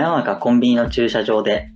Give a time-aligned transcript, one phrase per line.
[0.00, 1.70] 真夜中コンビニの駐車場で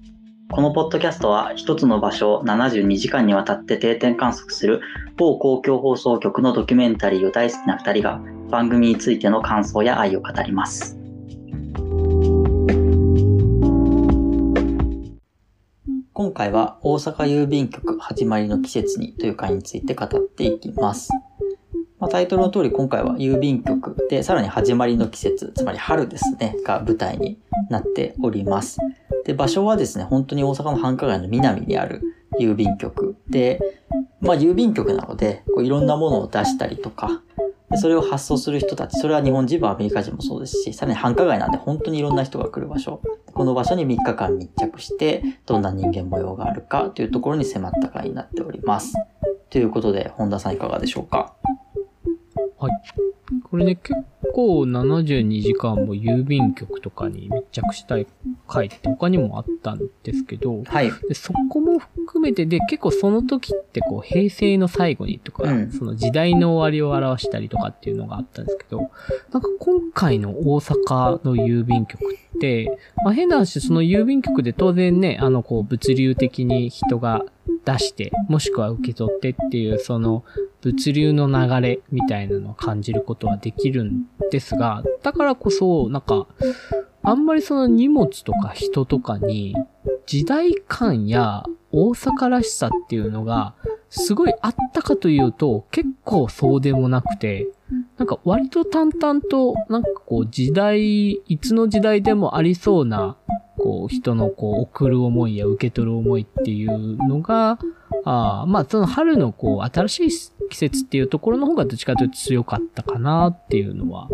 [0.50, 4.80] このポッドキャストは一つの場所を72時間にわたって定点観測する
[5.18, 10.98] 某公共放送局のドキュメンタリーを大好きな2人が番組についての感想や愛を語ります。
[16.14, 21.10] 今回は大阪郵便局始まりの季節にという回について語っていきます。
[21.98, 27.38] まあ、タイトルの通り今回は郵便局でさらに始まりの季節、つまり春ですね、が舞台に
[27.74, 28.78] なっております。
[29.24, 32.02] で、場所はですね、本当に大阪の繁華街の南にある
[32.40, 33.60] 郵便局で、
[34.20, 37.22] まあ郵便局なので、こういろんなものを出したりとか、
[37.70, 43.00] でそれを発送する人たち、それは日本人もアメリカ人もそうですし、さらに繁華街なんで本当にいろんな人が来る場所。
[43.32, 48.94] この場所に3日間密着して、どんな人間模様があるかというところに迫った回になっております。
[49.50, 51.34] ということで、本田さんいかがでしょうか？
[52.58, 52.72] はい。
[53.42, 53.94] これね、結
[54.34, 58.06] 構72時間も郵便局とかに密着したい
[58.48, 60.90] 回って他にもあったんですけど、はい。
[61.08, 68.90] でそこも含めてで、結構その時ってこう平成の最後にとか、うんその時代の終わりを表したりとかっていうのがあったんですけど、
[69.32, 72.02] なんか今回の大阪の郵便局
[72.36, 77.24] って、まあ変な話、その郵便局で当然ね、あのこう物流的に人が
[77.64, 80.24] 出して、もしくは受け取ってっていう、その
[80.64, 86.26] 物流の流れみたいなのを感じることはできるんですが、だからこそ、なんか、
[87.02, 89.54] あんまりその荷物とか人とかに
[90.06, 93.54] 時代感や大阪らしさっていうのが
[93.90, 97.46] すごいあったかというと結構そうでもなくて、
[97.98, 103.18] なんか割と淡々となんかこう時代、いつの時代でもありそうな
[103.58, 107.58] こう人のこう送る思いや受け取る思いっていうのが、
[108.04, 110.10] あまあその春のこう新しい
[110.50, 114.08] 季節っていうところの方がどっちかというと強かったかなっていうのは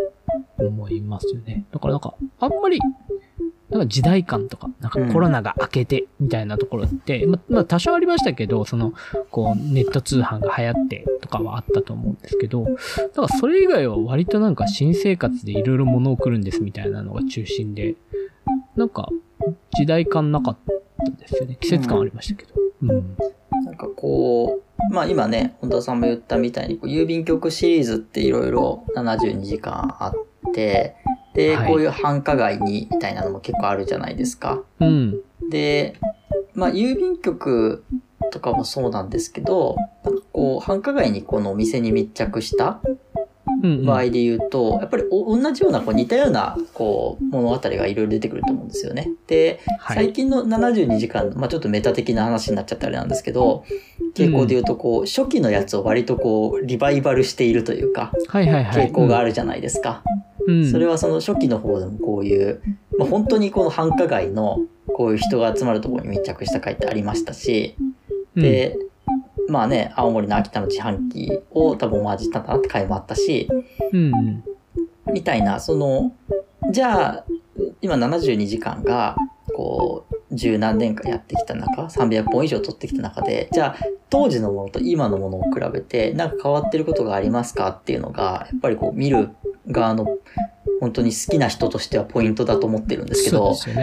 [0.57, 1.65] 思いますよね。
[1.71, 2.79] だからなんか、あんまり、
[3.69, 8.93] なんか時代感とか、なんかコロナが明けてみたいなところって、ま、まあ多少ありましたけど、その、
[9.29, 12.69] こう、ネット通販が流行ってとかはあったと思うんですけど、だ
[13.09, 17.95] からそれ以外は割となんか新生活でいろいろ物を送るんですみたいなのが中心で、
[18.75, 19.09] なんか、
[19.77, 20.57] 時代感なかっ
[21.05, 21.57] たですよね。
[21.59, 22.53] 季節感ありましたけど。
[22.83, 22.87] うん。
[22.87, 23.05] なん
[23.81, 30.95] かこう、まあ今ね、本田さんも言ったみたいに、こう郵便局シリーズっていろいろ72時間あって、
[31.33, 34.63] で、はいこういう繁華街にみたいなのも結構あるじゃないですか。
[34.79, 35.21] うん。
[35.49, 35.97] で、
[36.53, 37.83] まあ郵便局
[38.31, 42.81] とかもそうなんですけど、なんかこう繁華街にこのお店に密着した。
[43.85, 49.09] 場合で言うと、やっぱりお同じようなこう似たようなこう物語がいろいろ出てくると思うんですよね。
[49.27, 53.65] で、はい最近の72時間、まあちょっとメタ的な話になっちゃってあれなんですけど、
[54.15, 58.87] 傾向で言うとこう、初期のやつを割とこう、リバイバルしているというか、はいはいはい。
[58.87, 60.03] 傾向があるじゃないですか。
[60.47, 60.71] うん。
[60.71, 62.61] それはその初期の方でもこういう、
[62.97, 67.75] まあ、本当にこの繁華街のこういう人が集まるところに密着した回ってありましたし、
[68.35, 68.77] うん、で、
[69.51, 73.49] まあね、青森の秋田の自販機を多分オマージュしたんだなって回もあったし、
[73.91, 74.11] うん
[75.07, 75.13] うん。
[75.13, 76.13] みたいな、その、
[76.71, 77.25] じゃあ、
[77.81, 79.15] 今72時間が、
[79.53, 89.31] こう、十何年間やってきた中、300本以上取ってきた中で、じゃあ、当時のものと今のものを比べて、なんか変わってることがありますかっていうのが、やっぱりこう、見る
[89.67, 90.07] 側の、
[90.79, 93.73] 本当に好きな人としてはポイントだと思ってるんですけど、そう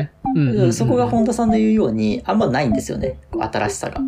[0.70, 3.18] んこが本田さんの言うように、あんまないんですよね。
[3.38, 4.00] 新しさが。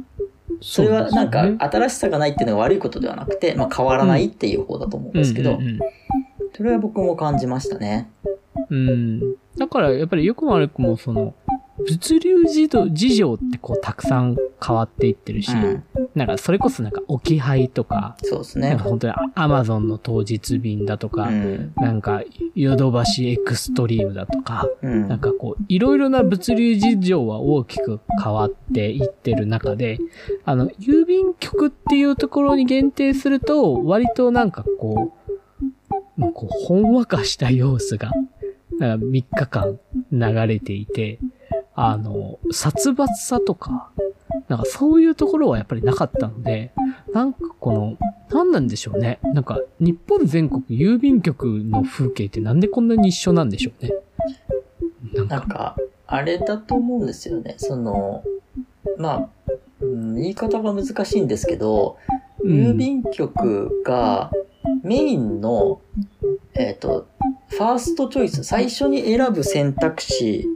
[0.61, 5.59] それはなんか、新しさがないっていうのが悪いことではなくて、まあ変わらないっていう方だと思うんですけど
[6.57, 8.11] それは僕も感じましたね。
[8.25, 8.31] うん
[8.71, 9.35] うん。
[9.57, 11.35] だからやっぱり良くも悪くもその、
[11.89, 15.85] 物流事情事情ってこうたくさん変わっていってるし、うん。
[16.15, 18.85] なんかそれこそなんか置き配とか、そうですねなんか。
[18.85, 21.73] 本当にアマゾンの当日便だとか、うん。
[21.77, 22.23] なんか
[22.55, 25.09] ヨドバシエクストリームだとか、うん。
[25.09, 29.99] なんかこう、いろいろな物流事情は大きく変わっていってる中で、
[30.45, 38.11] あの、郵便局っていうところに限定すると、割となんかこう、もうこう、ほんわかした様子が、
[38.79, 39.79] なんか3日間
[40.13, 41.19] 流れていて、
[41.83, 43.91] あの、殺伐さとか、
[44.49, 46.73] なんかそういうところはやっぱりなかったので、
[47.15, 47.97] なんかこの、
[48.29, 49.19] なんなんでしょうね。
[49.23, 53.93] なんか、日本全国郵便局の風景ってなんでこんなに一緒なんでしょうね。
[55.15, 57.55] なんか、なんか、あれだと思うんですよね。
[57.57, 58.25] その、
[58.99, 59.29] まあ、
[59.81, 61.97] うん言い方が難しいんですけど、
[62.45, 64.31] 郵便局が
[64.83, 65.81] メインの、
[66.53, 67.07] えっ、と、
[67.49, 70.47] ファーストチョイス、最初に選ぶ選択肢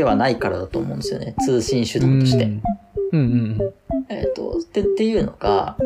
[0.00, 1.34] ではないからだと思うんですよね。
[1.44, 2.44] 通信手段として。
[2.44, 2.62] うん
[3.12, 3.74] うんうん
[4.08, 5.76] えっ、と、ってっていうのが、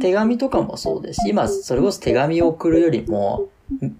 [0.00, 3.48] 手紙とかもそうですし、今それこそ手紙を送るよりも、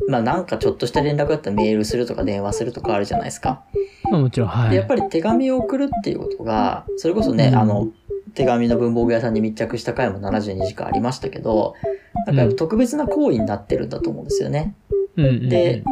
[0.06, 3.62] まあなんかちょっとした連絡だったらメールするとか電話するとかあるじゃないですか。
[4.10, 4.70] まあもちろん、はい。
[4.70, 7.88] でやっぱり手紙を送るっていうことが、それこそね、うんあの、
[8.34, 11.74] 手紙の文房具屋さんに密着した回も72時間ありましたけど、
[12.26, 14.74] なんか特別な行為になってるんだと思うんですよね。
[15.16, 15.82] うんうんうんで、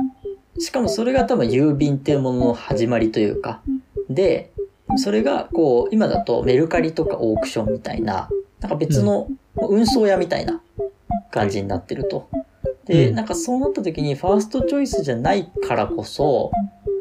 [0.59, 3.63] しかもそれが多分郵便っていうものの始まりというか、
[4.09, 4.53] で、
[4.97, 8.29] それがこう、今だとメルカリとかオークションみたいな、
[8.61, 10.63] なんか別の運送屋みたいな
[11.31, 12.29] 感じになってると。
[12.87, 13.15] で、うん。
[13.15, 16.53] なんかそうなった時にファーストチョイスじゃないからこそ、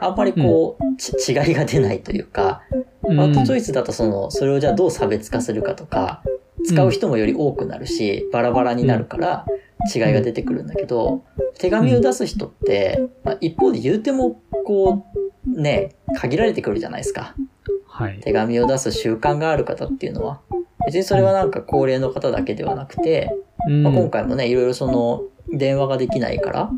[0.02, 2.64] あんまりこう、ち違いが出ないというか、
[3.02, 6.24] ファーストチョイスだとその、それをじゃあどう差別化するかとか、
[6.66, 9.46] 使う人もより多くなるし、バラバラになるから
[9.94, 11.24] 違いが出てくるんだけど、
[11.58, 15.06] 手紙を出す人って、まあ、一方で言うても、こ
[15.46, 17.36] う、ね、限られてくるじゃないですか。
[17.88, 18.20] はい。
[18.22, 20.42] 手紙を出す習慣がある方っていうのは。
[20.86, 23.32] 別にそれはなんか高齢の方だけではなくて、
[23.68, 26.72] うんまあ、今回もね、いろいろその、電話ができないから、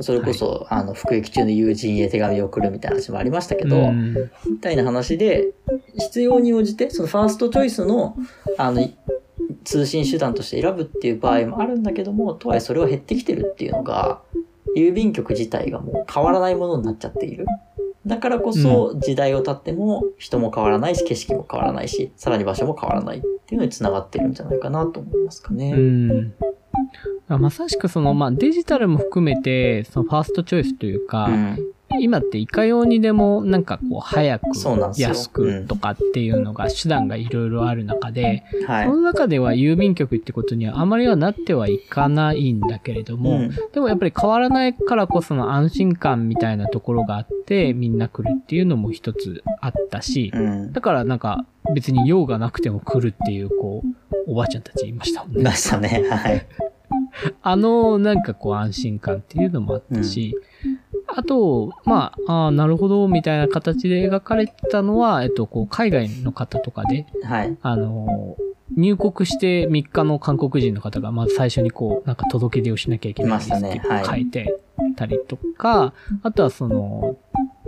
[0.00, 4.14] それこそ、あの、服役中の友人へ手紙を送るみたいな話もありましたけど、うん
[4.48, 5.52] みたいな話で、
[5.98, 8.16] 必要に応じて、そのファーストチョイスの、
[8.58, 8.96] あの、い
[9.64, 14.20] 通信手段として選ぶっていう場合もあるんだけども、とはいえそれは減ってきてるっていうのが、
[14.76, 17.46] 郵便局自体がもう変わらないものになっちゃっている。
[18.06, 25.72] だからこそ、時代を経っても人も変わらないし、景色も変わらないし、さらに場所も変わらないっていうのに繋がってるんじゃないかなと思いますかね。
[25.72, 26.34] うん。
[27.28, 31.58] あまさしくその、まあ、デジタルも含めて、そのファーストチョイスというか、うん
[32.00, 34.46] 今っていかようにでもなんかこう早く
[34.96, 38.94] 安くとかっていうのが手段がいろいろある中で、はいそ。
[38.94, 50.72] の中では郵便局ってことにはあまりはなってはいかないんだけれども、うんでもやっぱり変わらないからこその安心感みたいなところがあってみんな来るっていうのも一つあったし、うん。
[50.72, 55.54] だからなんか別に用がなくても来るっていうこうおばあちゃんたちいましたもんねいま。
[55.54, 56.06] したね。
[56.08, 56.46] はい。
[57.42, 60.36] あの、なんかこう安心感っていうのもあったし、
[61.14, 67.56] あと、まあ、あーなるほど、みたいな形で描かれてたのは、えっと、こう、海外の方とかで、はい。
[67.62, 68.36] あの、
[68.76, 74.58] 入国して3日の韓国人の方が、まず最初にこう、なんか届け出をしなきゃいけないですって書いて
[74.96, 75.92] たりとか、
[76.22, 77.16] あとはその、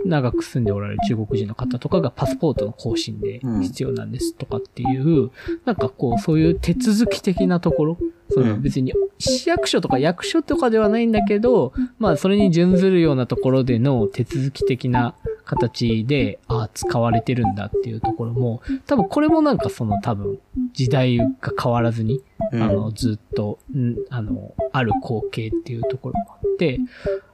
[0.05, 5.31] 長く住んでおられる中国人の方とかがパスポートの更新で必要なんですとかっていう、
[5.65, 7.97] なんかこう、そういう手続き的なところ、
[8.29, 8.61] そのうん。
[8.61, 20.39] 別に市役所とか役所とかではないんだけど、まあそれに準ずるようなところでの手続き的な形で、ああ、使われてるんだっていうところも、多分これもなんかその多分
[20.73, 22.63] 時代が変わらずに、うん。
[22.63, 26.79] あの、ずっと、んあの、ある光景っていうところもあって、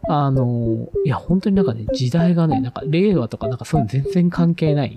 [0.07, 4.95] あの、いや、本当になんかね、時代がね、なんか令和とかなんかそういうの全然関係ない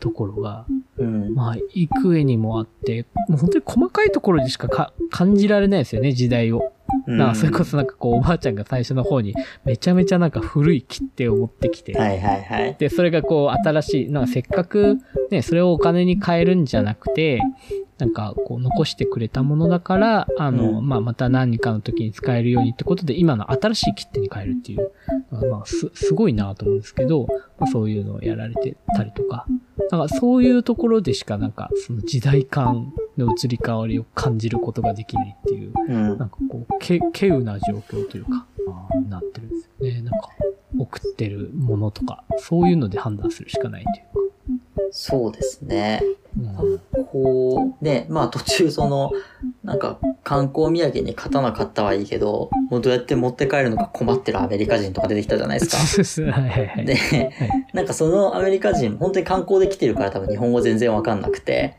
[0.00, 0.66] ところが、
[0.98, 1.34] うん。
[1.34, 6.58] まあ、幾重にもあって、もう本当に細かいところでしかか感じられないですよね、時代を。
[6.58, 6.76] うん
[7.06, 9.34] なんかそれこそなんかこう、おばあちゃんが最初の方に、
[9.64, 12.76] めちゃめちゃなんか古い切手を持ってきて、はいはいはい。
[12.78, 14.98] で、それがこう、新しい、なんかせっかく、
[15.30, 17.40] ね、それをお金に変えるんじゃなくて、
[17.98, 24.90] なんかこう、残してくれたものだから、あの、うんまあ、また何かの時に使えるようにってことで、今の新しい切手に変えるっていう、
[25.50, 27.26] まあ、す、すごいなと思うんですけど、
[27.58, 29.46] まあ、そういうのをやられてたりとか、
[29.90, 38.46] なんかそういうところでしかなんか、その時代感の移り変わりを感じることができないっていう、うんなんかこう、け、稀有な状況というか、
[39.08, 40.02] なってるんですよね。
[40.02, 40.30] なんか、
[40.78, 44.90] 送ってるものとか、そういうので判断するしかないというか。
[44.90, 46.02] そうですね。
[46.38, 49.10] うんこう、ね、まあ途中その、
[49.66, 56.30] なんか観光土産に刀買ったはいいけど、もうどうやって持って帰るのか困ってるアメリカ人とか出てきたじゃないですか。
[56.30, 56.84] はいはいはい。
[56.86, 57.30] で、はい。
[57.72, 61.74] なんかそのアメリカ人、本当に観光で来てるから多分日本語全然わかんなくて、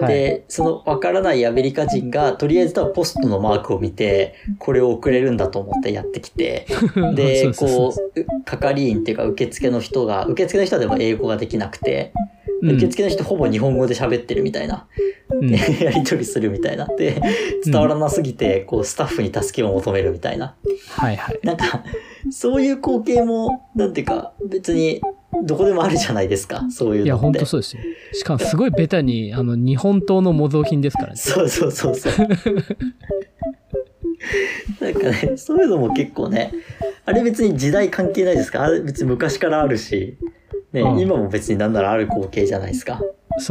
[0.00, 6.66] はい、で、そのわからないアメリカ人が、とりあえず多分ポストのマークを見て、これを送れるんだと思ってやってきて、
[7.14, 12.12] で、こう、係員っていうか受付の人が、受付の人はでも英語ができなくて、
[12.62, 14.86] うん受付の人ほぼ日本語で喋ってるみたいな、
[15.30, 16.86] うん やりとりするみたいな。
[16.86, 17.20] で、
[17.64, 20.54] 伝わらなすぎて、こう、スタッフに助けを求めるみたいな。
[20.90, 21.38] はいはい。
[21.44, 21.84] なんか、
[22.30, 25.00] そういう光景も、なんていうか、別に、
[25.44, 27.06] どこでもあるじゃないですか、そういうの。
[27.06, 27.82] いや、ほんとそうですよ。
[28.12, 31.16] しかもすごいベタに、あの、日本刀の模造品ですからね。
[31.16, 32.12] そうそうそうそう。
[34.80, 36.52] なんかね、そういうのも結構ね、
[37.04, 38.62] あれ別に時代関係ないですか？
[38.62, 40.18] あれ別に昔からあるし、
[40.72, 43.00] ね、うん今も別になんならある光景じゃないですか。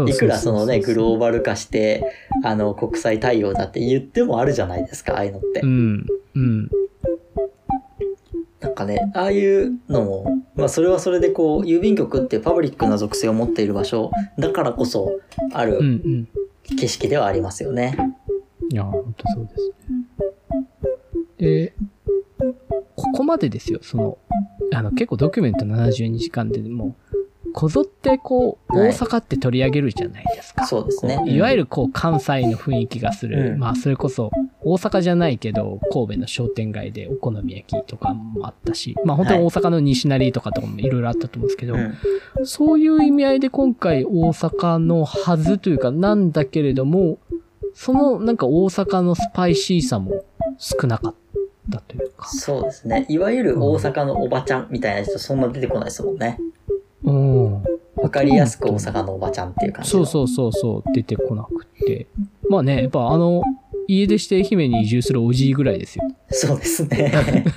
[0.07, 2.03] いくらそのね、グローバル化して、
[2.43, 5.61] あの、国際対応だって言ってもあるじゃないですか、ああいうのって。
[5.61, 6.05] うん。
[6.35, 6.69] うん。
[8.59, 15.19] なんかね、ああいうのも、まあそれはそれでこう、郵便局ってパブリックな属性を持っている場所だからこそ
[15.53, 16.27] あうんうるん。
[16.77, 17.97] 景色ではありますよね。
[18.69, 20.07] いや、ほんとそうですね。
[21.37, 21.73] で、
[22.95, 23.79] ここまでですよ。
[23.81, 24.17] その、
[24.73, 27.06] あの、結構ドキュメント72時間でもう、
[27.59, 30.67] こぞってこう、はい大阪って取り上げるじゃないですか。
[30.67, 33.53] そうですねいわゆるこう、関西の雰囲気がする。
[33.53, 34.29] うんまあ、それこそ、
[34.61, 41.97] 大阪じゃないけど、神戸の商店街でお好み焼きとかもあったし、まあ本当に大阪の西成とかとかもいろいろあったと思うんですけど、うん
[42.43, 47.17] そういう意味合いで今回大阪のはずというかなんだけれども、
[47.73, 50.23] そのなんか大阪のスパイシーさも
[50.59, 51.15] 少なかっ
[51.71, 52.27] たというか。
[52.27, 53.07] そうですね。
[53.09, 56.39] いわゆる大阪のおばちゃんみたいな人そんな出てこないですもんね。
[57.03, 57.63] うん。
[57.95, 60.05] わかりやすく大阪のおばちゃんっていう感じの。
[60.05, 62.07] そうそうそうそう、出てこなくて。
[62.49, 63.43] まあね、やっぱあの、
[63.87, 66.03] 家出して愛媛に移住するおじいぐらいですよ。
[66.29, 67.11] そうですね。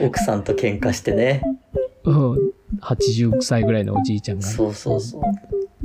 [0.00, 1.42] 奥さんと喧嘩してね。
[2.04, 2.52] うん。
[2.80, 5.22] 80歳ぐらいのおじいちゃんが、そうそうそう。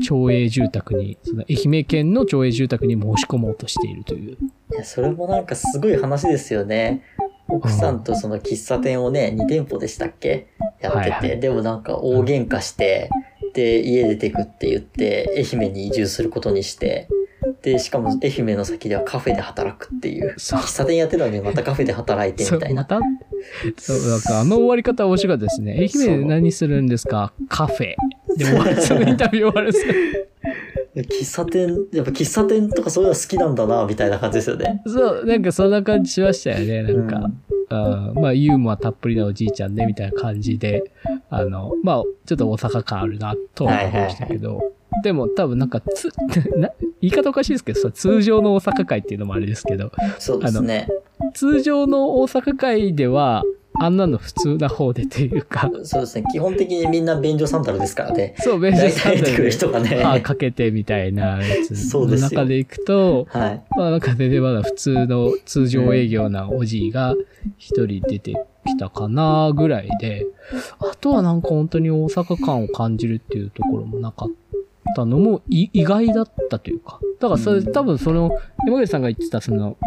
[0.02, 4.34] 町営住宅に、その愛媛県の町営住宅に申し込もうとしているという。
[4.34, 4.38] い
[4.78, 7.04] や、それもなんかすごい話ですよね。
[7.50, 10.48] 奥さんとその喫茶店をね、2店舗でしたっけ？
[10.82, 11.40] やってて、はいはい。
[11.40, 13.10] でもなんか大喧嘩して、
[13.54, 17.08] で、家出てくって言って、愛媛に移住することにして、
[17.62, 20.36] で、しかも愛媛の先ではカフェで働くっていう。
[20.38, 22.88] 喫茶店やってたのにまたカフェで働いてみたいな。
[23.78, 25.74] そう、なんかあの終わり方面白かったですね。
[25.74, 25.84] 愛
[26.14, 27.34] 媛で何するんですか？
[27.50, 27.96] カフェ。
[28.38, 29.70] で終わる、 そのインタビュー終わる。
[29.70, 29.94] んですよ
[30.96, 34.82] 喫茶店、やっぱ喫茶店とかそういうの好きなんだな、みたいな感じですよね。
[34.86, 36.84] そう、なんかそんな感じしましたよね。
[36.94, 40.92] なんか、うんあーまあ、ユーモアたっぷりなおじいちゃんね、みたいな感じで、
[41.30, 46.10] あの、まあ、ちょっと大阪感あるな、とは思いましたけど、でも多分なんかつ、
[46.56, 46.70] な
[47.02, 50.88] 言い方おかしいですけど、通常の大阪会っていうのもあれですけど、そうですね。
[51.34, 53.44] 通常の大阪会では、
[53.80, 56.25] あんなの普通な方でというか、そうですね。
[56.32, 58.36] 基本的にみんな便所サンダルですからね。
[58.39, 60.03] そう、ベー大スサンダル体出てくるで人がね。
[60.03, 63.63] あかけてみたいなやつのそうですよ中でいくと、はい。
[63.75, 67.15] まあなんか全然まだ普通の通常営業なおじいが
[67.58, 68.34] 一人出て
[68.65, 70.25] きたかなぐらいで、
[70.80, 74.30] あとはなんか本当に大阪感を感じるっていうところもなかっ
[74.96, 77.00] たのもい意外だったというか。
[77.20, 78.32] だからそれ、うん多分その
[78.68, 79.78] 山口さんが言ってたその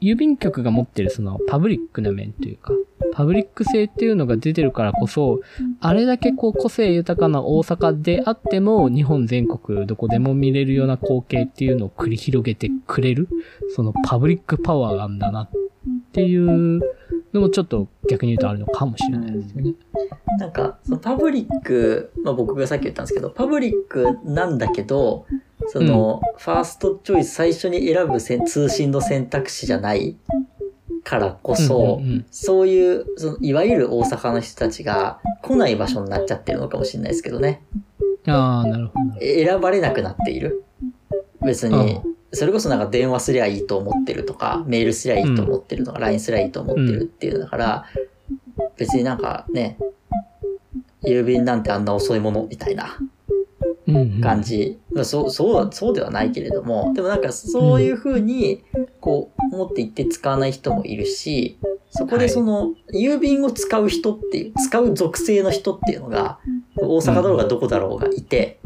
[0.00, 2.72] 郵便局が持ってるそのパブリックな面というか、
[3.12, 5.40] パブリック性っていうのが出てるからこそ、
[5.80, 13.28] あれだけこう個性豊かな大阪であっても、日本全国どこでも見れるような光景っていうのを繰り広げてくれる、
[13.74, 15.50] そのパブリックパワーなんだなっ
[16.12, 16.80] ていう
[17.32, 19.74] のもちょっと逆に言うとあるのかもしれないですよね。
[20.38, 25.26] なんか、そのパブリック、まあ僕がさっき言ったんですけど、パブリックなんだけど、
[25.68, 30.16] その、ファーストチョイス最初に選ぶせん通信の選択肢じゃない
[31.04, 37.62] からこそ、うんうんうんそういう、その、いわゆる大阪の人たちが来ない場所になっちゃってるのかもしれないですけどね。
[38.26, 39.20] ああ、なるほど。
[39.20, 40.64] え選ばれなくなっている。
[41.44, 47.84] 別にう、それこそなんか電話すりゃいいと思ってるとか、メールすりゃいいと思ってるとか、LINE すりゃいいと思ってるっていうのだから、
[48.76, 49.78] 別になんかね、
[51.04, 52.96] 郵便なんてあんな遅いものみたいな
[53.86, 54.20] うんうん。
[54.20, 54.78] 感じ。
[54.92, 58.62] まあそう、そう、そうではないけれども、でもなんかそういう風に、
[59.00, 61.58] こう、思っていって使わない人もいるし、
[61.90, 66.38] そこでその、郵便を使う人っていう、使う属性の人っていうのが、
[66.76, 68.60] 大阪だろうがどこだろうがいて、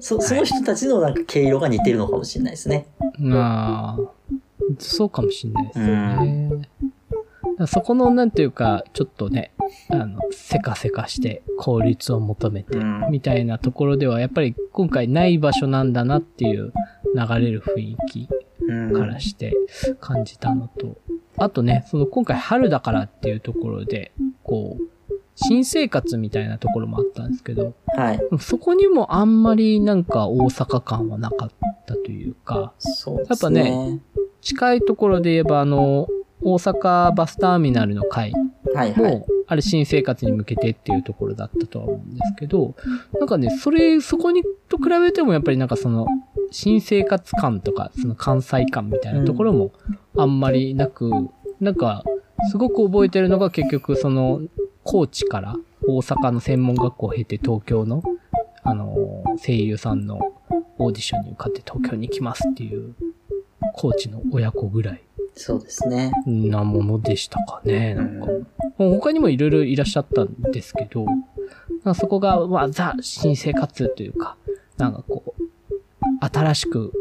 [0.00, 2.86] そその人たちのなんか毛色が似てるのかもしれないですね。
[3.32, 4.32] ああ、
[4.78, 6.50] そうかもしれないですよね。
[7.66, 9.52] そこの、なんていうか、ちょっとね、
[9.90, 16.72] あの、せかせかして効率を求めて、うんみたいなところでは、やっぱり今回ない場所なんだなっていう
[17.14, 18.28] 流れる雰囲気
[18.68, 19.54] うんからして
[20.00, 20.96] 感じたのと、
[21.36, 24.91] あとね、その今回春だからっていうところで、こう、
[25.34, 28.20] 新生活みたいなところもあったんですけど、はい。
[28.38, 31.50] そこにもあんまりなんか大阪感はなかっ
[31.86, 33.60] たというか、そうですね。
[33.60, 34.00] やっぱね、
[34.40, 36.08] 近いところで言えばあの、
[36.42, 38.32] 大阪バスターミナルの会
[38.74, 39.18] はいはい。
[39.18, 42.74] も、あれ新生活に向けてっていうところだったとは思うんですけど、
[43.18, 46.06] なんかね、それ、そこにと比べてもやっぱりなんかその、
[46.50, 49.72] 新生活感とか、その関西感みたいなところも
[50.16, 51.10] あんまりなく、
[51.60, 52.04] なんか、
[52.50, 54.40] すごく覚えてるのが結局その、
[54.84, 58.02] 高知から大阪の専門学校を経て東京の、
[58.62, 60.18] あの、声優さんの
[60.78, 62.94] オーディションに受かって東京に行きますっていう、
[63.74, 65.02] 高知の親子ぐらい
[65.34, 66.12] そうですね。
[66.26, 68.26] なものでしたかね、なんか。
[68.76, 71.06] 他にもいろいろいらっしゃったんですけど、
[71.94, 74.36] そこが、まあ、ザ、新生活というか、
[74.76, 75.42] なんかこう、
[76.20, 76.92] 新しく、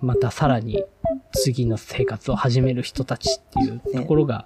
[0.00, 0.84] またさらに
[1.32, 4.44] 次の生活を始める人たちっていうところが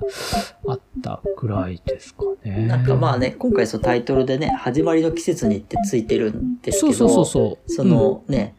[0.67, 2.67] あったぐらいですかね。
[2.67, 8.55] なんかまあね、今回そのタイトルでね、始まりの季節にってついてるんですけど、そうそうそうそのね、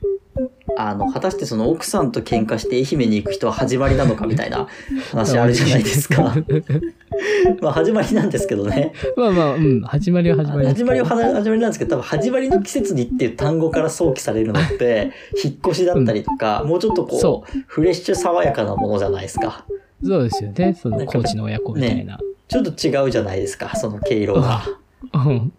[0.78, 4.68] あの、果たしてその奥さんと喧嘩して愛媛に行く人は始まりなのかみたいな
[5.12, 6.36] 話あるじゃないですか。
[7.62, 8.94] まあ始まりなんですけどね。
[9.16, 15.12] まあまあ、うん、始まりは始まり始まりは始まりなんですけど、多分始まりの季節にっていう単語から想起されるのって、
[15.44, 19.66] 引っ越しだったりとか、もうちょっとこそうフレッシュ爽やかなものじゃないですか。
[20.04, 20.74] そうですよね。
[20.74, 22.20] その、コーチの親子みたいな。
[22.48, 24.64] ちょっと違うじゃないですか、その毛色が。
[25.14, 25.54] うん。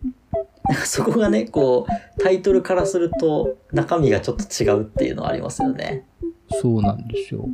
[0.85, 6.07] そこがね、こう、タイトルからすると中身がちょっと違うっていうのはありますよね。
[6.51, 7.49] そうなんですよ。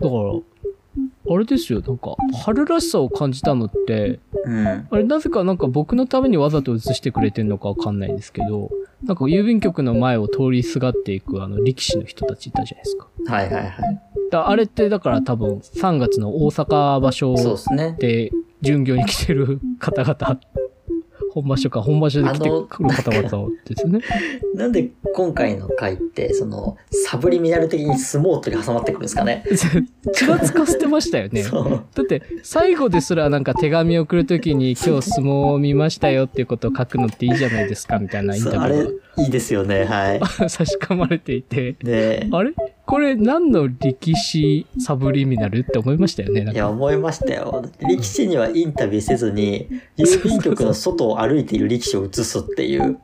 [0.00, 4.66] だから、あれですよ、なんか、春らしさを感じたのって、うん。
[4.90, 8.70] あれ、なぜかなんか僕のためにわざと映してくれてんのかわかんないんですけど、
[9.04, 13.08] なんか郵便局の前を通りすがっていくあの力士の人たちいたじゃないですか。
[13.26, 14.00] はいはいはい。
[14.30, 17.96] だあれってだから多分3月の大阪場所そうですね。
[17.98, 20.40] で巡業に来てる方々、
[21.32, 24.00] 本場所か本場所で来てくる方々ですよね。
[24.54, 29.44] なんで今回の回って、その、サブリミナル的に相撲取り挟まってくるんですかね。
[30.14, 31.44] ちらつかせてましたよね。
[31.44, 39.84] だって最後ですらなんか手紙を送るときに今日相撲を見ましたよっていうことを書くのっていいじゃないですかみたいなインタビュー、いいですよね。
[39.84, 40.20] はい。
[40.20, 42.52] が差し込まれていて、で、あれ
[42.88, 46.50] これ何の力士サブリミナルって思いましたよね？
[46.50, 47.62] いや、思いましたよ。
[47.86, 49.68] 力士にはインタビューせずに、
[49.98, 52.98] 郵便局の外を歩いている力士を映すっていう。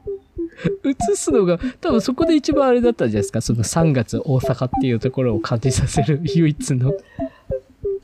[0.85, 3.43] 映すのが多分そこで一番あれだったんじゃないですか？
[3.43, 6.95] その3月大阪っていうところを感じさせる唯一の。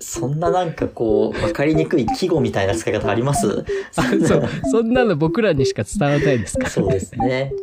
[0.00, 3.64] そんななんかこう、わかりにくい季語みたいな使い方あります？
[3.96, 4.48] あそう。
[4.70, 6.64] そんなの僕らにしか伝わらないですか？
[6.64, 7.54] ら、そうですね。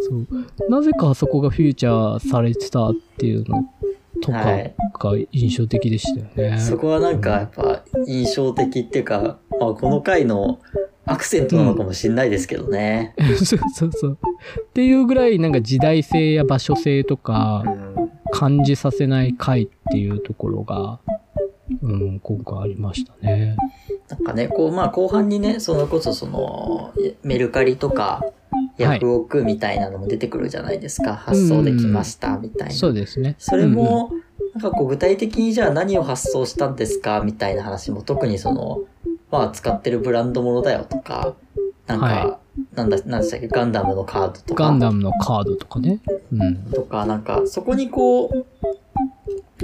[0.00, 0.70] そう。
[0.70, 3.64] なぜかあそこがフューチャーされてたっていうの
[4.22, 6.58] とかはいが印象的でしたよね。
[6.58, 10.60] そこはなんかやっぱ印象的っていうか、まあ、この回の
[11.04, 13.14] アクセントなのかもしれないですけどね。
[13.44, 14.18] そうそうそう。
[14.60, 17.70] っていうぐらいなんか時代性や場所性とかう
[18.02, 21.00] ん感じさせない回っていうところが、
[21.82, 23.56] うん、今回ありましたね。
[24.08, 26.92] なんかね、こう、まあ後半にね、それこそその、
[27.22, 28.24] メルカリとか、
[28.78, 31.14] ヤフオクみたいなのも出てくるじゃないですか。
[31.14, 32.74] 発送できました、みたいな。
[32.74, 33.36] そうですね。
[33.38, 34.10] それも、
[34.54, 38.80] なんかこう具体的にじゃあ何を発送したんですかみたいな話も特にその、
[39.30, 41.34] まあ使ってるブランドものだよとか、
[41.86, 42.38] なんか、は
[42.74, 44.64] なんだ、なんでしたっけ、ガンダムのカードとか。
[44.64, 46.00] ガンダムのカードとかね。
[46.32, 46.56] うん。
[46.72, 48.46] とか、なんかそこにこう、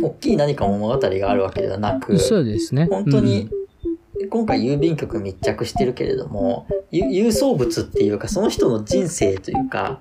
[0.01, 2.87] 大きい何か物語があるわけではなく、そうですね。
[2.91, 3.49] 本当に、
[4.33, 10.01] 今回郵便局密着してるけれども、 ゆ郵送物っていうか、その人の人生というか、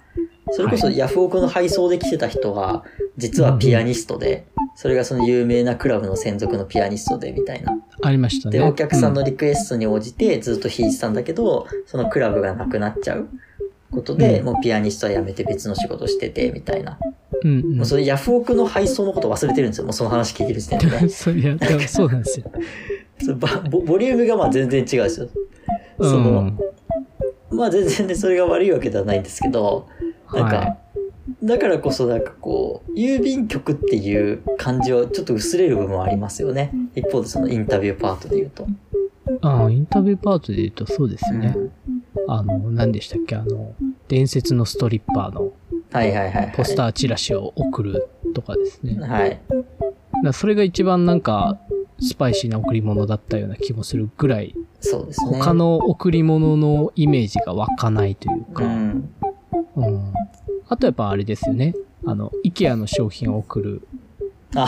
[0.51, 2.83] それこそヤフオクの配送で来てた人が、
[3.17, 7.77] 実はピアニストで、それがその有名なクラブの専属のピアニストでみたいな。
[8.01, 8.57] ありましたね。
[8.57, 13.27] で、お客さんのうリクエストに応じてずっと弾いてたんだけど、そのクラブがなくなっちゃう
[13.91, 16.97] ことで、うんもうピアニストは辞めて別の仕事してて、みたいな。
[17.43, 19.85] うんうんもうそれヤフオクの配送のこと忘れてるんですよ。
[19.85, 21.09] もうその話聞いてる時点でね。
[21.09, 22.51] そういや、そうなんですよ。
[23.25, 23.35] そ
[23.69, 25.29] ボボリュームがまあ全然違うんですよ。
[25.99, 26.59] うそのん。
[27.51, 29.87] まあ全然ね、それが悪いわけではないんですけど、
[30.33, 30.77] なんか、は
[31.43, 36.71] だからこそなんかこう、郵便局っていう感じはちょっと薄れる部分はありますよね。
[36.95, 38.63] 一方でそのインタビューパートで言うと。
[38.63, 38.67] い。
[39.41, 41.53] ああ、インタビューパートで言うとそうですね。
[41.55, 41.71] うん
[42.27, 43.35] あの、何でしたっけ？
[43.35, 43.73] あの、
[44.07, 45.51] 伝説のストリッパーの
[45.91, 46.53] はいはいはい、はい。
[46.55, 48.95] ポスターチラシを送るとかですね。
[48.99, 49.41] はい。
[50.23, 51.59] らそれが一番なんか、
[52.01, 55.37] スパイシーな贈り物だったような気もするぐらい、そうですね。
[55.37, 59.09] 他の贈り物のイメージが湧かないといううか、ん。
[59.75, 60.13] うん。
[60.67, 61.75] あとやっぱあれですよね。
[62.05, 63.87] あの、イケアの商品を送る、
[64.55, 64.67] あ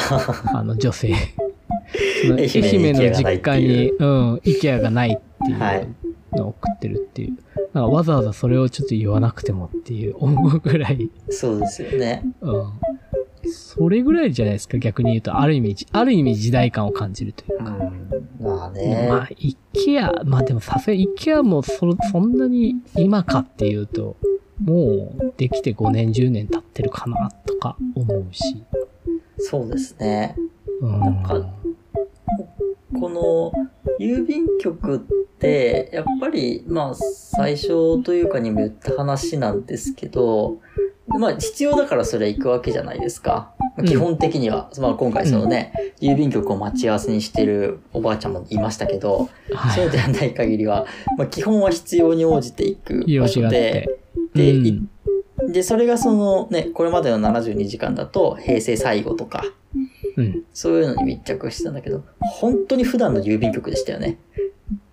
[0.53, 1.13] あの女性。
[2.23, 5.87] その愛媛の実家に、うん、イケアがないっていうはい
[6.37, 7.37] のを送ってるっていう。
[7.73, 12.23] なんかわざわざそれをちょっと言わなくてもっていう思うぐらい、そうですよね。
[12.41, 12.63] うん。
[13.45, 15.39] それぐらいじゃないですか、逆に言うと。
[15.39, 17.65] ある意味、ある意味時代感を感じるというか。
[18.39, 18.45] うん。
[18.45, 19.07] まあね。
[19.09, 24.15] まあ、イケア、まあでもさすがにイケアもそ、そんなに今かっていうと、
[24.63, 28.63] もうできて5年、10年経ってるかなとか思うし。
[29.37, 30.35] そうですね。
[30.81, 30.99] うん。
[30.99, 31.53] なんか
[32.99, 33.51] この
[33.99, 34.99] 郵便局っ
[35.39, 40.59] て、やっぱり、まあ、最初というかにも言った話なんですけど、
[41.19, 43.53] まあ、必要だからそれは行くわけじゃないですか。
[43.85, 49.75] 基本的には、まあ、今回そのね、郵便局を待ち合わせにしてるおばあちゃんもいましたけど、はい。
[49.75, 50.85] そうではない限りは、
[51.17, 53.99] まあ、基本は必要に応じていく場所で、て。
[54.35, 54.89] で、うんい
[55.49, 59.43] で、それがそのね、これまでの72時間だと、平成最後とか、
[60.15, 60.43] うん。
[60.53, 64.19] そういうのに密着してたんだけど、本当に普段の郵便局でしたよね。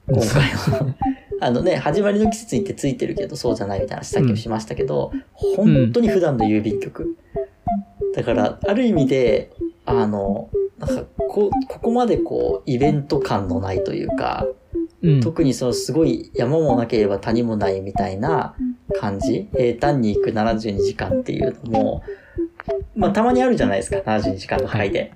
[0.08, 0.94] 今回は。
[1.40, 7.16] あのね、始まりの季節にってついてるけど、そうじゃないみたいな話さっきもしましたけど、本当に普段の郵便局。
[8.14, 9.50] だから、ある意味で、
[9.86, 14.46] あの、なんかこここまでこうイベント感のないというか、
[15.02, 15.20] うん。
[15.20, 18.54] 特にそのすごい山もなければ谷もないみたいな
[19.00, 22.04] 感じ平坦に行く72時間っていうのも、
[22.94, 25.12] まあたまにあるじゃないですか、72時間の回で。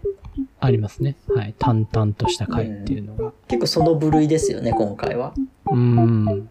[0.61, 1.17] ありますね。
[1.29, 1.55] はい。
[1.59, 3.33] 淡々とした回っていうのが。
[3.49, 5.35] 結構その部類ですよね、今回は。
[5.75, 6.49] うーん。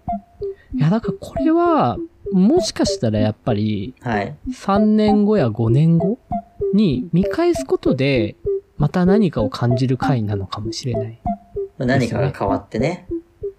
[0.75, 1.97] いや、だからこれは、
[2.31, 4.35] もしかしたらやっぱり、はい。
[4.51, 6.17] 3年後や5年後
[6.73, 8.35] に見返すことで、
[8.77, 11.19] また何かを感じる回なのかもしれない。
[11.77, 13.07] まあ何かが変わってね。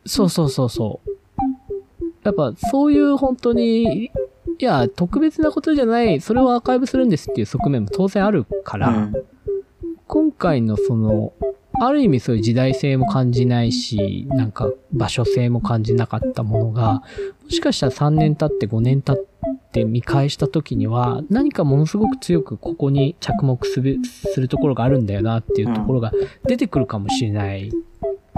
[0.06, 1.10] そうそうそうそう。
[2.24, 4.10] やっぱそういう本当に、い
[4.58, 9.12] や、特別なことじゃない、それをアーカイブするんですっていう側面も当然あるから、うん。
[10.06, 11.32] 今回のその、
[11.80, 17.02] ある意味そういう時代性も感じないし、なんか場所性も感じなかったものが、
[17.44, 19.24] もしかしたら3年経って5年経っ
[19.72, 26.12] て見返した時には、何かものすごく強くここに着目するするところがあるんだよなっていうところが
[26.46, 27.70] 出てくるかもしれない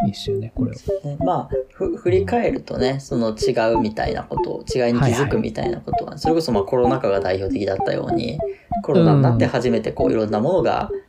[0.06, 0.76] ですよね、これは。
[1.04, 8.38] ねまあ、ふ振り返るとね、その違うみたいなこと、違いに気づくみたいなことは、それこそまあコロナ禍が代表的だったように、
[8.82, 11.05] コロナになって初めてこういろんなものが、ね、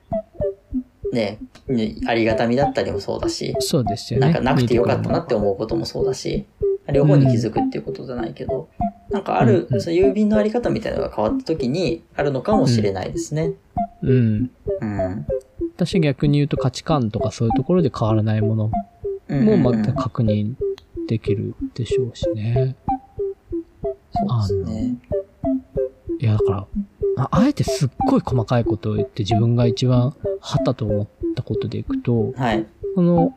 [1.17, 4.27] ねありがたみだったりもそうだし、そうですよね。
[4.27, 6.45] なんかなくてよかったなって思思うこともそうだし、
[6.93, 8.69] 両方に気づくっていうことじゃないけど、
[9.09, 13.53] なんかある、うんうんその郵便のあり方みたいなのが変わった時にあるのかもしれないですね。
[14.03, 14.07] う。
[14.07, 14.51] うん。
[14.81, 15.25] うん。
[15.75, 18.71] 私逆に言うと価値観とかそういうところで変わらないもの
[19.29, 20.55] うんもまうんうんた確認
[21.07, 22.75] できるでしょうしね。
[24.11, 24.95] そうですね。
[26.19, 26.67] いや、だから、
[27.17, 32.65] ああえてすっごい細かいことを言って自分が一番はたと思ったことでいくと、はい。
[32.95, 33.35] この、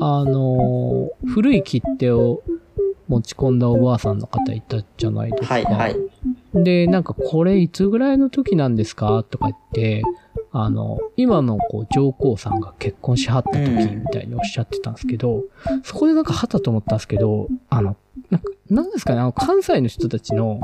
[0.00, 2.42] あのー古い切手を
[3.08, 5.54] 持ち込んだおばあさんの方いたじゃないですか。
[5.54, 5.96] はい、はい。
[6.54, 10.02] で、なんかこれいつぐらいの時なんですかとか言って、
[10.52, 15.44] あの、今のこう上皇さんが結婚しはった時みたいにおっしゃってたんですけど、
[15.82, 17.96] そこでなんかはたと思ったんですけど、あの、
[18.30, 20.60] なんか、なんですかね、あの、関西の人たちの、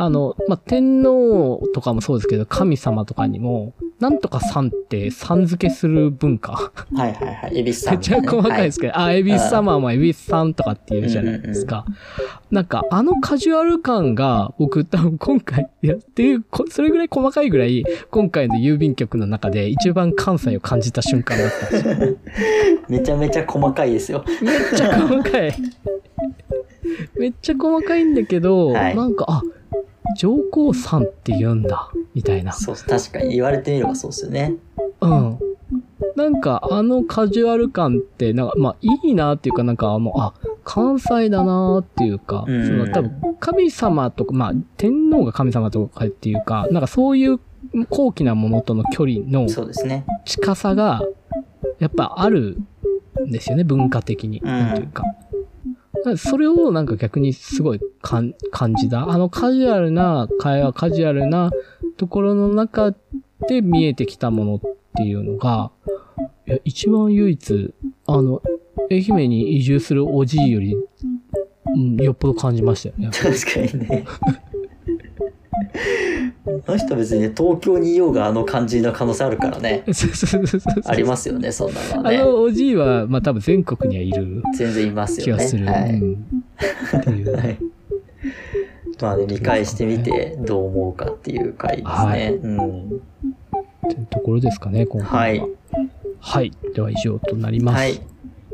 [0.00, 6.70] あの、まあ、天皇とかもそうですけど、神様とかにも、なんとかさんってさん付けする文化。
[6.94, 7.58] はい、はい、はい。
[7.58, 8.20] エビスさめっちゃ。
[8.22, 11.84] 細かいですけど、あ、エビス様もエビスさんとかって言うじゃないですか。
[12.52, 22.16] なんか、あのカジュアル感が、僕多分今回やっていう、こそれぐらい細かいぐらい、今回の郵便局の中で一番関西を感じた瞬間だったんですよ。
[22.88, 24.24] めちゃめちゃ細かいですよ。
[24.40, 25.54] めっちゃ細かい。
[27.18, 29.42] めっちゃ細かいんだけど、はいなんか、あ、
[30.18, 32.52] 上皇さんって言うんだ、みたいな。
[32.52, 34.56] そう、確かに言われてみればそうですよね。
[35.00, 35.38] うん。
[36.16, 47.38] なんか、あのカジュアル感って、なんか、まあ、いいなっていうか、なんか、あの、あ、関西だなっていうか、うんその、多分、神様とか、まあ、天皇が神様とかっていうか、なんかそういう
[47.88, 50.04] 高貴なものとの距離のそうですね。
[50.24, 51.02] 近さが、
[51.78, 52.58] やっぱある
[53.24, 54.40] んですよね、文化的に。
[54.40, 55.04] うんなんていうか。
[56.16, 58.34] それをなんか逆にすごい感
[58.76, 59.10] じた。
[59.10, 61.50] あのカジュアルな会話、カジュアルな
[61.96, 62.94] ところの中
[63.48, 64.60] で見えてきたものっ
[64.96, 65.70] ていうのが、
[66.64, 67.74] 一番唯一、
[68.06, 68.42] あの、
[68.90, 70.76] 愛媛に移住するおじいより、
[71.66, 73.10] うん、よっぽど感じましたよね。
[73.12, 74.04] 確かにね。
[76.68, 79.84] あの人別にね、東京にいようがあの感じの可能性あるからね。
[80.84, 82.18] ありますよね、そんなのはね。
[82.18, 85.42] あのおじいは、まあ多分全国にはいる全然いますよね。
[85.42, 85.64] 気がする。
[85.64, 85.94] はい。
[85.94, 86.26] うん
[86.98, 87.58] っていうはい。
[89.00, 91.88] まあね、見返してみてどう思うかっていう回ですね。
[91.88, 92.88] はいうん。
[92.90, 95.46] というところですかね、今回は。
[95.46, 95.50] はい。
[96.20, 96.52] はい。
[96.74, 97.76] では以上となります。
[97.76, 97.98] はい。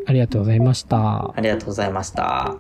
[0.07, 1.33] ありがとうございました。
[1.35, 2.59] ありがとうございました。